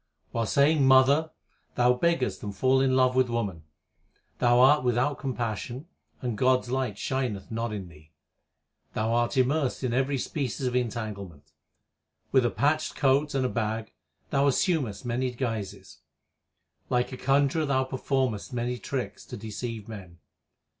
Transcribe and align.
While 0.31 0.47
saying 0.47 0.83
Mother, 0.83 1.29
thou 1.75 1.93
beggest 1.93 2.41
and 2.41 2.55
fallest 2.57 2.85
in 2.85 2.95
love 2.95 3.15
with 3.15 3.29
woman. 3.29 3.65
Thou 4.39 4.59
art 4.59 4.83
without 4.83 5.19
compassion 5.19 5.87
and 6.23 6.39
God 6.39 6.61
s 6.63 6.69
light 6.69 6.97
shineth 6.97 7.51
not 7.51 7.71
in 7.71 7.87
thee. 7.87 8.11
Thou 8.93 9.13
art 9.13 9.37
immersed 9.37 9.83
in 9.83 9.93
every 9.93 10.17
species 10.17 10.65
of 10.65 10.75
entanglement. 10.75 11.51
With 12.31 12.47
a 12.47 12.49
patched 12.49 12.95
coat 12.95 13.35
and 13.35 13.45
a 13.45 13.49
bag 13.49 13.93
thou 14.31 14.47
assumest 14.47 15.05
many 15.05 15.29
guises. 15.29 15.99
Likeaconjurer 16.89 17.67
thouperformest 17.67 18.51
manytricks 18.53 19.23
to 19.27 19.37
deceive 19.37 19.87
men. 19.87 20.17